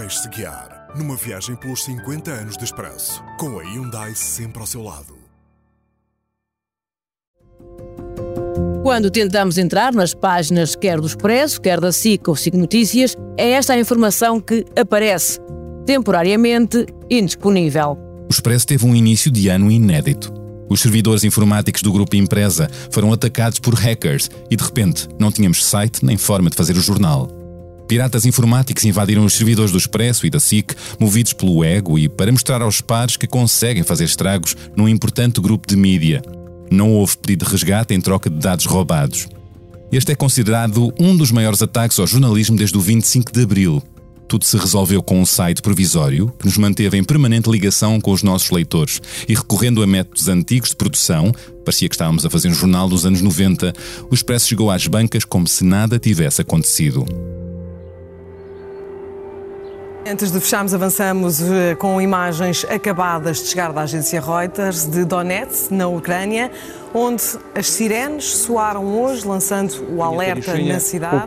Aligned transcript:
Deixe-se 0.00 0.28
guiar 0.28 0.86
numa 0.96 1.16
viagem 1.16 1.56
pelos 1.56 1.82
50 1.82 2.30
anos 2.30 2.56
de 2.56 2.62
Expresso, 2.62 3.20
com 3.36 3.58
a 3.58 3.64
Hyundai 3.64 4.14
sempre 4.14 4.60
ao 4.60 4.66
seu 4.66 4.80
lado. 4.80 5.18
Quando 8.84 9.10
tentamos 9.10 9.58
entrar 9.58 9.92
nas 9.92 10.14
páginas 10.14 10.76
quer 10.76 11.00
do 11.00 11.06
Expresso, 11.08 11.60
quer 11.60 11.80
da 11.80 11.90
SIC 11.90 12.28
ou 12.28 12.36
SIC 12.36 12.54
Notícias, 12.54 13.16
é 13.36 13.50
esta 13.50 13.72
a 13.72 13.78
informação 13.80 14.40
que 14.40 14.64
aparece, 14.78 15.40
temporariamente 15.84 16.86
indisponível. 17.10 17.98
O 18.28 18.32
Expresso 18.32 18.68
teve 18.68 18.86
um 18.86 18.94
início 18.94 19.32
de 19.32 19.48
ano 19.48 19.68
inédito. 19.68 20.32
Os 20.68 20.80
servidores 20.80 21.24
informáticos 21.24 21.82
do 21.82 21.92
grupo 21.92 22.14
Empresa 22.14 22.70
foram 22.92 23.12
atacados 23.12 23.58
por 23.58 23.74
hackers 23.74 24.30
e, 24.48 24.54
de 24.54 24.62
repente, 24.62 25.08
não 25.18 25.32
tínhamos 25.32 25.64
site 25.64 26.04
nem 26.04 26.16
forma 26.16 26.48
de 26.50 26.56
fazer 26.56 26.76
o 26.76 26.80
jornal. 26.80 27.37
Piratas 27.88 28.26
informáticos 28.26 28.84
invadiram 28.84 29.24
os 29.24 29.32
servidores 29.32 29.72
do 29.72 29.78
Expresso 29.78 30.26
e 30.26 30.30
da 30.30 30.38
SIC, 30.38 30.74
movidos 31.00 31.32
pelo 31.32 31.64
ego 31.64 31.98
e 31.98 32.06
para 32.06 32.30
mostrar 32.30 32.60
aos 32.60 32.82
pares 32.82 33.16
que 33.16 33.26
conseguem 33.26 33.82
fazer 33.82 34.04
estragos 34.04 34.54
num 34.76 34.86
importante 34.86 35.40
grupo 35.40 35.66
de 35.66 35.74
mídia. 35.74 36.20
Não 36.70 36.92
houve 36.92 37.16
pedido 37.16 37.46
de 37.46 37.50
resgate 37.50 37.94
em 37.94 38.00
troca 38.00 38.28
de 38.28 38.36
dados 38.36 38.66
roubados. 38.66 39.26
Este 39.90 40.12
é 40.12 40.14
considerado 40.14 40.92
um 41.00 41.16
dos 41.16 41.32
maiores 41.32 41.62
ataques 41.62 41.98
ao 41.98 42.06
jornalismo 42.06 42.58
desde 42.58 42.76
o 42.76 42.80
25 42.80 43.32
de 43.32 43.42
abril. 43.42 43.82
Tudo 44.28 44.44
se 44.44 44.58
resolveu 44.58 45.02
com 45.02 45.18
um 45.18 45.24
site 45.24 45.62
provisório 45.62 46.30
que 46.38 46.44
nos 46.44 46.58
manteve 46.58 46.98
em 46.98 47.02
permanente 47.02 47.50
ligação 47.50 47.98
com 47.98 48.12
os 48.12 48.22
nossos 48.22 48.50
leitores 48.50 49.00
e 49.26 49.34
recorrendo 49.34 49.82
a 49.82 49.86
métodos 49.86 50.28
antigos 50.28 50.68
de 50.68 50.76
produção, 50.76 51.32
parecia 51.64 51.88
que 51.88 51.94
estávamos 51.94 52.26
a 52.26 52.28
fazer 52.28 52.50
um 52.50 52.54
jornal 52.54 52.86
dos 52.86 53.06
anos 53.06 53.22
90, 53.22 53.72
o 54.10 54.14
Expresso 54.14 54.46
chegou 54.46 54.70
às 54.70 54.86
bancas 54.86 55.24
como 55.24 55.48
se 55.48 55.64
nada 55.64 55.98
tivesse 55.98 56.42
acontecido. 56.42 57.06
Antes 60.10 60.32
de 60.32 60.40
fecharmos, 60.40 60.72
avançamos 60.72 61.38
eh, 61.42 61.74
com 61.74 62.00
imagens 62.00 62.64
acabadas 62.64 63.42
de 63.42 63.48
chegar 63.48 63.74
da 63.74 63.82
agência 63.82 64.18
Reuters 64.18 64.86
de 64.86 65.04
Donetsk, 65.04 65.70
na 65.70 65.86
Ucrânia, 65.86 66.50
onde 66.94 67.22
as 67.54 67.66
sirenes 67.66 68.24
soaram 68.24 68.86
hoje, 69.02 69.28
lançando 69.28 69.70
o 69.94 70.02
alerta 70.02 70.56
na 70.56 70.80
cidade. 70.80 71.26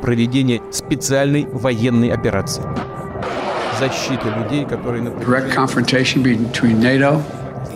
Direct 5.20 5.56
confrontation 5.56 6.24
between 6.24 6.80
NATO 6.80 7.24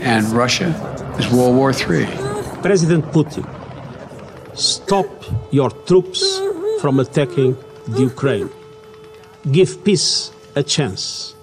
and 0.03 0.23
Russia 0.33 0.73
is 1.19 1.27
World 1.31 1.55
War 1.55 1.71
III. 1.71 2.07
President 2.63 3.05
Putin, 3.11 3.45
stop 4.55 5.07
your 5.51 5.71
troops 5.85 6.41
from 6.81 6.99
attacking 6.99 7.55
the 7.93 8.05
Ukraine. 8.05 8.49
Give 9.51 9.77
peace 9.83 10.34
a 10.55 10.63
chance. 10.63 11.35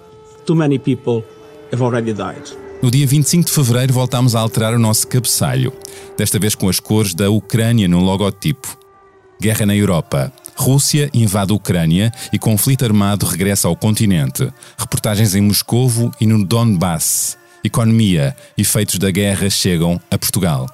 Too 0.46 0.56
many 0.56 0.78
people 0.78 1.24
have 1.72 1.82
already 1.82 2.12
died. 2.12 2.56
No 2.82 2.90
dia 2.90 3.06
25 3.06 3.44
de 3.44 3.52
fevereiro 3.52 3.92
voltámos 3.92 4.34
a 4.34 4.40
alterar 4.40 4.74
o 4.74 4.78
nosso 4.78 5.06
cabeçalho, 5.06 5.72
desta 6.16 6.38
vez 6.38 6.54
com 6.54 6.68
as 6.68 6.80
cores 6.80 7.14
da 7.14 7.30
Ucrânia 7.30 7.86
no 7.86 8.00
logotipo. 8.00 8.76
Guerra 9.40 9.66
na 9.66 9.76
Europa. 9.76 10.32
Rússia 10.56 11.08
invade 11.14 11.52
a 11.52 11.54
Ucrânia 11.54 12.12
e 12.32 12.38
conflito 12.38 12.84
armado 12.84 13.26
regressa 13.26 13.68
ao 13.68 13.76
continente. 13.76 14.52
Reportagens 14.76 15.34
em 15.34 15.40
Moscovo 15.40 16.10
e 16.20 16.26
no 16.26 16.44
Donbass. 16.44 17.38
Economia. 17.64 18.36
Efeitos 18.58 18.98
da 18.98 19.10
guerra 19.10 19.48
chegam 19.48 20.00
a 20.10 20.18
Portugal. 20.18 20.66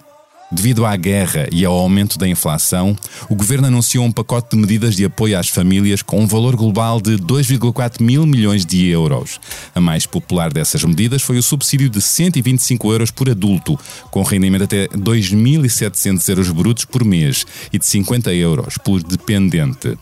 Devido 0.51 0.87
à 0.87 0.97
guerra 0.97 1.47
e 1.53 1.63
ao 1.65 1.75
aumento 1.75 2.19
da 2.19 2.27
inflação, 2.27 2.97
o 3.29 3.35
governo 3.35 3.67
anunciou 3.67 4.05
um 4.05 4.11
pacote 4.11 4.57
de 4.57 4.57
medidas 4.57 4.97
de 4.97 5.05
apoio 5.05 5.39
às 5.39 5.49
famílias 5.49 6.01
com 6.01 6.21
um 6.21 6.27
valor 6.27 6.57
global 6.57 7.03
de 7.03 7.19
2,4 7.19 8.03
mil 8.03 8.25
milhões 8.25 8.65
de 8.65 8.87
euros. 8.87 9.39
A 9.75 9.81
mais 9.81 10.07
popular 10.07 10.51
dessas 10.51 10.83
medidas 10.85 11.21
foi 11.21 11.37
o 11.37 11.43
subsídio 11.43 11.91
de 11.91 12.01
125 12.01 12.91
euros 12.91 13.11
por 13.11 13.29
adulto, 13.29 13.79
com 14.11 14.23
rendimento 14.23 14.65
até 14.65 14.89
2.700 14.89 16.29
euros 16.31 16.51
brutos 16.51 16.87
por 16.87 17.05
mês 17.05 17.47
e 17.71 17.79
de 17.79 17.85
50 17.85 18.33
euros 18.33 18.79
por 18.79 19.03
dependente. 19.03 19.99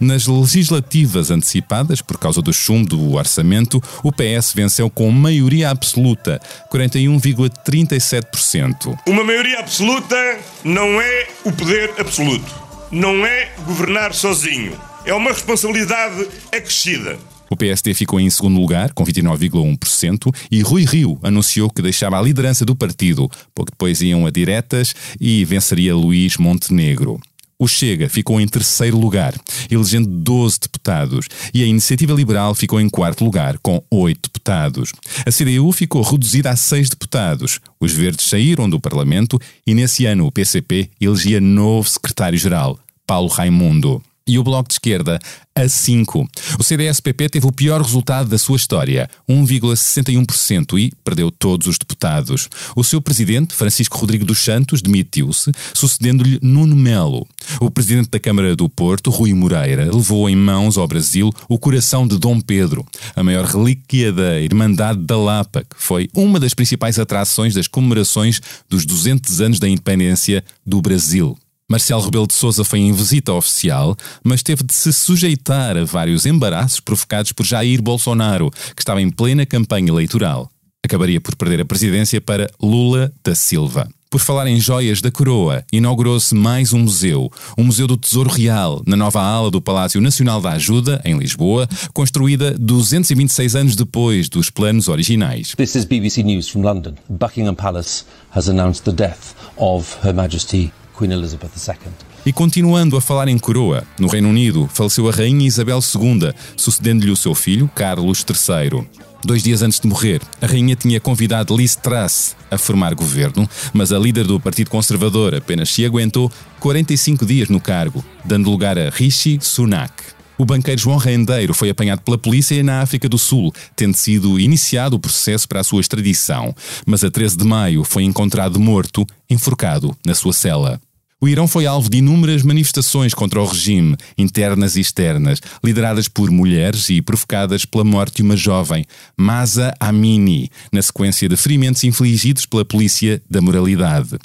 Nas 0.00 0.26
legislativas 0.26 1.30
antecipadas, 1.30 2.00
por 2.00 2.18
causa 2.18 2.40
do 2.40 2.54
chumbo 2.54 2.88
do 2.88 3.16
orçamento, 3.16 3.82
o 4.02 4.10
PS 4.10 4.54
venceu 4.54 4.88
com 4.88 5.10
maioria 5.10 5.68
absoluta, 5.68 6.40
41,37%. 6.72 8.98
Uma 9.06 9.22
maioria 9.22 9.60
absoluta 9.60 10.16
não 10.64 10.98
é 10.98 11.28
o 11.44 11.52
poder 11.52 11.92
absoluto. 11.98 12.50
Não 12.90 13.26
é 13.26 13.52
governar 13.66 14.14
sozinho. 14.14 14.72
É 15.04 15.12
uma 15.12 15.32
responsabilidade 15.32 16.26
acrescida. 16.50 17.18
O 17.50 17.56
PSD 17.56 17.92
ficou 17.94 18.20
em 18.20 18.30
segundo 18.30 18.60
lugar, 18.60 18.92
com 18.92 19.04
29,1%, 19.04 20.32
e 20.50 20.62
Rui 20.62 20.84
Rio 20.84 21.18
anunciou 21.20 21.68
que 21.68 21.82
deixava 21.82 22.16
a 22.16 22.22
liderança 22.22 22.64
do 22.64 22.76
partido. 22.76 23.28
Pouco 23.52 23.72
depois 23.72 24.00
iam 24.00 24.24
a 24.24 24.30
diretas 24.30 24.94
e 25.20 25.44
venceria 25.44 25.92
Luís 25.94 26.36
Montenegro. 26.36 27.20
O 27.60 27.68
Chega 27.68 28.08
ficou 28.08 28.40
em 28.40 28.48
terceiro 28.48 28.98
lugar, 28.98 29.34
elegendo 29.70 30.08
12 30.08 30.60
deputados, 30.60 31.26
e 31.52 31.62
a 31.62 31.66
Iniciativa 31.66 32.14
Liberal 32.14 32.54
ficou 32.54 32.80
em 32.80 32.88
quarto 32.88 33.22
lugar, 33.22 33.58
com 33.58 33.84
8 33.90 34.30
deputados. 34.32 34.92
A 35.26 35.30
CDU 35.30 35.70
ficou 35.70 36.00
reduzida 36.00 36.48
a 36.48 36.56
6 36.56 36.88
deputados. 36.88 37.60
Os 37.78 37.92
Verdes 37.92 38.24
saíram 38.24 38.66
do 38.66 38.80
Parlamento 38.80 39.38
e, 39.66 39.74
nesse 39.74 40.06
ano, 40.06 40.26
o 40.26 40.32
PCP 40.32 40.88
elegia 40.98 41.38
novo 41.38 41.86
secretário-geral, 41.86 42.78
Paulo 43.06 43.28
Raimundo. 43.28 44.02
E 44.30 44.38
o 44.38 44.44
Bloco 44.44 44.68
de 44.68 44.74
Esquerda, 44.74 45.18
a 45.56 45.68
5. 45.68 46.24
O 46.56 46.62
CDS-PP 46.62 47.30
teve 47.30 47.48
o 47.48 47.50
pior 47.50 47.82
resultado 47.82 48.28
da 48.28 48.38
sua 48.38 48.56
história, 48.56 49.10
1,61%, 49.28 50.78
e 50.78 50.92
perdeu 51.02 51.32
todos 51.32 51.66
os 51.66 51.76
deputados. 51.76 52.48
O 52.76 52.84
seu 52.84 53.02
presidente, 53.02 53.56
Francisco 53.56 53.98
Rodrigo 53.98 54.24
dos 54.24 54.38
Santos, 54.38 54.82
demitiu-se, 54.82 55.50
sucedendo-lhe 55.74 56.38
Nuno 56.40 56.76
Melo. 56.76 57.26
O 57.60 57.72
presidente 57.72 58.08
da 58.08 58.20
Câmara 58.20 58.54
do 58.54 58.68
Porto, 58.68 59.10
Rui 59.10 59.34
Moreira, 59.34 59.90
levou 59.92 60.30
em 60.30 60.36
mãos 60.36 60.78
ao 60.78 60.86
Brasil 60.86 61.32
o 61.48 61.58
coração 61.58 62.06
de 62.06 62.16
Dom 62.16 62.40
Pedro, 62.40 62.86
a 63.16 63.24
maior 63.24 63.44
relíquia 63.44 64.12
da 64.12 64.38
Irmandade 64.38 65.00
da 65.00 65.16
Lapa, 65.16 65.64
que 65.64 65.74
foi 65.76 66.08
uma 66.14 66.38
das 66.38 66.54
principais 66.54 67.00
atrações 67.00 67.52
das 67.52 67.66
comemorações 67.66 68.40
dos 68.68 68.86
200 68.86 69.40
anos 69.40 69.58
da 69.58 69.68
independência 69.68 70.44
do 70.64 70.80
Brasil. 70.80 71.36
Marcelo 71.70 72.02
Rebelo 72.02 72.26
de 72.26 72.34
Sousa 72.34 72.64
foi 72.64 72.80
em 72.80 72.92
visita 72.92 73.32
oficial, 73.32 73.96
mas 74.24 74.42
teve 74.42 74.64
de 74.64 74.74
se 74.74 74.92
sujeitar 74.92 75.76
a 75.76 75.84
vários 75.84 76.26
embaraços 76.26 76.80
provocados 76.80 77.30
por 77.30 77.46
Jair 77.46 77.80
Bolsonaro, 77.80 78.50
que 78.74 78.82
estava 78.82 79.00
em 79.00 79.08
plena 79.08 79.46
campanha 79.46 79.90
eleitoral. 79.90 80.50
Acabaria 80.84 81.20
por 81.20 81.36
perder 81.36 81.60
a 81.60 81.64
presidência 81.64 82.20
para 82.20 82.50
Lula 82.60 83.12
da 83.22 83.36
Silva. 83.36 83.88
Por 84.10 84.18
falar 84.18 84.48
em 84.48 84.60
joias 84.60 85.00
da 85.00 85.12
coroa, 85.12 85.62
inaugurou-se 85.72 86.34
mais 86.34 86.72
um 86.72 86.80
museu, 86.80 87.30
o 87.56 87.62
Museu 87.62 87.86
do 87.86 87.96
Tesouro 87.96 88.30
Real, 88.30 88.82
na 88.84 88.96
nova 88.96 89.22
ala 89.22 89.48
do 89.48 89.62
Palácio 89.62 90.00
Nacional 90.00 90.40
da 90.40 90.50
Ajuda, 90.50 91.00
em 91.04 91.16
Lisboa, 91.16 91.68
construída 91.94 92.50
226 92.58 93.54
anos 93.54 93.76
depois 93.76 94.28
dos 94.28 94.50
planos 94.50 94.88
originais. 94.88 95.54
This 95.54 95.76
is 95.76 95.84
BBC 95.84 96.24
News 96.24 96.48
from 96.48 96.62
London. 96.62 96.94
Buckingham 97.08 97.54
Palace 97.54 98.04
has 98.34 98.48
announced 98.48 98.82
the 98.82 98.90
death 98.90 99.36
of 99.56 99.96
Her 100.04 100.12
Majesty 100.12 100.72
Queen 101.00 101.12
Elizabeth 101.12 101.52
II. 101.56 101.92
E 102.26 102.32
continuando 102.32 102.94
a 102.94 103.00
falar 103.00 103.26
em 103.26 103.38
coroa, 103.38 103.82
no 103.98 104.06
Reino 104.06 104.28
Unido 104.28 104.68
faleceu 104.70 105.08
a 105.08 105.10
Rainha 105.10 105.46
Isabel 105.46 105.78
II, 105.78 106.34
sucedendo-lhe 106.54 107.10
o 107.10 107.16
seu 107.16 107.34
filho, 107.34 107.70
Carlos 107.74 108.22
III. 108.28 108.86
Dois 109.24 109.42
dias 109.42 109.62
antes 109.62 109.80
de 109.80 109.86
morrer, 109.86 110.20
a 110.40 110.46
rainha 110.46 110.76
tinha 110.76 111.00
convidado 111.00 111.56
Liz 111.56 111.74
Truss 111.76 112.36
a 112.50 112.56
formar 112.56 112.94
governo, 112.94 113.48
mas 113.72 113.92
a 113.92 113.98
líder 113.98 114.26
do 114.26 114.38
Partido 114.38 114.70
Conservador 114.70 115.34
apenas 115.34 115.70
se 115.70 115.84
aguentou 115.84 116.30
45 116.58 117.24
dias 117.24 117.48
no 117.48 117.60
cargo, 117.60 118.04
dando 118.24 118.50
lugar 118.50 118.78
a 118.78 118.90
Rishi 118.90 119.38
Sunak. 119.40 119.92
O 120.38 120.44
banqueiro 120.44 120.80
João 120.80 120.96
Rendeiro 120.96 121.52
foi 121.52 121.68
apanhado 121.68 122.00
pela 122.00 122.16
polícia 122.16 122.62
na 122.62 122.80
África 122.80 123.08
do 123.08 123.18
Sul, 123.18 123.52
tendo 123.76 123.94
sido 123.94 124.40
iniciado 124.40 124.96
o 124.96 125.00
processo 125.00 125.46
para 125.46 125.60
a 125.60 125.64
sua 125.64 125.80
extradição, 125.80 126.54
mas 126.86 127.04
a 127.04 127.10
13 127.10 127.36
de 127.36 127.44
maio 127.44 127.84
foi 127.84 128.04
encontrado 128.04 128.58
morto, 128.58 129.06
enforcado 129.28 129.94
na 130.04 130.14
sua 130.14 130.32
cela. 130.32 130.80
O 131.22 131.28
Irão 131.28 131.46
foi 131.46 131.66
alvo 131.66 131.90
de 131.90 131.98
inúmeras 131.98 132.42
manifestações 132.42 133.12
contra 133.12 133.42
o 133.42 133.44
regime, 133.44 133.94
internas 134.16 134.74
e 134.76 134.80
externas, 134.80 135.38
lideradas 135.62 136.08
por 136.08 136.30
mulheres 136.30 136.88
e 136.88 137.02
provocadas 137.02 137.66
pela 137.66 137.84
morte 137.84 138.16
de 138.16 138.22
uma 138.22 138.36
jovem, 138.36 138.86
Masa 139.18 139.74
Amini, 139.78 140.50
na 140.72 140.80
sequência 140.80 141.28
de 141.28 141.36
ferimentos 141.36 141.84
infligidos 141.84 142.46
pela 142.46 142.64
polícia 142.64 143.20
da 143.28 143.42
moralidade. 143.42 144.18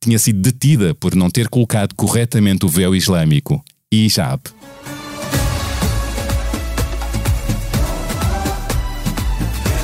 Tinha 0.00 0.18
sido 0.18 0.40
detida 0.40 0.94
por 0.94 1.14
não 1.14 1.28
ter 1.28 1.48
colocado 1.48 1.94
corretamente 1.94 2.64
o 2.64 2.68
véu 2.68 2.96
islâmico, 2.96 3.62
hijab. 3.92 4.40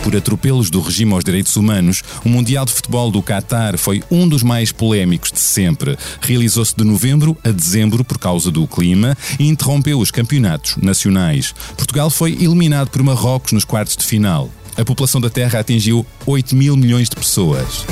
Por 0.05 0.15
atropelos 0.15 0.69
do 0.69 0.83
regime 0.83 1.15
aos 1.15 1.25
direitos 1.25 1.56
humanos, 1.56 2.03
o 2.23 2.29
Mundial 2.29 2.67
de 2.67 2.73
Futebol 2.73 3.11
do 3.11 3.23
Qatar 3.23 3.79
foi 3.79 4.05
um 4.11 4.29
dos 4.29 4.43
mais 4.43 4.71
polémicos 4.71 5.33
de 5.33 5.41
sempre. 5.41 5.97
Realizou-se 6.21 6.77
de 6.77 6.85
novembro 6.85 7.35
a 7.43 7.51
dezembro 7.51 8.05
por 8.05 8.19
causa 8.19 8.51
do 8.51 8.69
clima 8.69 9.17
e 9.41 9.49
interrompeu 9.49 9.99
os 9.99 10.11
campeonatos 10.11 10.77
nacionais. 10.77 11.55
Portugal 11.75 12.11
foi 12.11 12.33
eliminado 12.33 12.91
por 12.91 13.03
Marrocos 13.03 13.53
nos 13.53 13.65
quartos 13.65 13.97
de 13.97 14.05
final. 14.05 14.51
A 14.77 14.85
população 14.85 15.21
da 15.21 15.31
Terra 15.31 15.61
atingiu 15.61 16.05
8 16.27 16.55
mil 16.55 16.77
milhões 16.77 17.09
de 17.09 17.17
pessoas. 17.17 17.87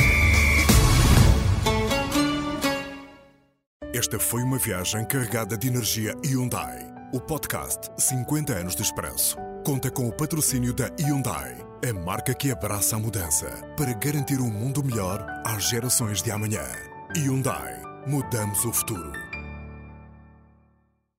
Esta 3.95 4.19
foi 4.19 4.43
uma 4.43 4.59
viagem 4.59 5.05
carregada 5.07 5.57
de 5.57 5.69
energia 5.69 6.15
Hyundai. 6.27 6.93
O 7.15 7.21
podcast 7.21 7.89
50 7.99 8.53
anos 8.53 8.77
de 8.77 8.83
expresso 8.83 9.37
conta 9.65 9.91
com 9.91 10.09
o 10.09 10.13
patrocínio 10.13 10.73
da 10.75 10.91
Hyundai, 10.99 11.57
a 11.85 11.93
marca 11.93 12.33
que 12.33 12.51
abraça 12.53 12.95
a 12.95 12.99
mudança 12.99 13.47
para 13.77 13.93
garantir 13.93 14.41
um 14.41 14.49
mundo 14.49 14.85
melhor 14.85 15.27
às 15.45 15.69
gerações 15.69 16.23
de 16.23 16.31
amanhã. 16.31 16.65
Hyundai, 17.17 17.75
mudamos 18.07 18.65
o 18.65 18.73
futuro. 18.73 19.32